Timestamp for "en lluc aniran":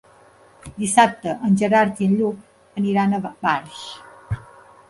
2.13-3.15